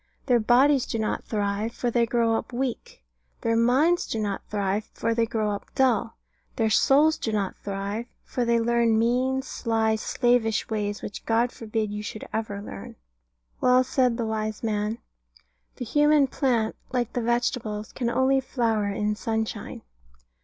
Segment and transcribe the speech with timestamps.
[0.25, 3.03] Their bodies do not thrive; for they grow up weak.
[3.41, 6.17] Their minds do not thrive; for they grow up dull.
[6.55, 11.91] Their souls do not thrive; for they learn mean, sly, slavish ways, which God forbid
[11.91, 12.95] you should ever learn.
[13.61, 14.97] Well said the wise man,
[15.75, 19.83] "The human plant, like the vegetables, can only flower in sunshine."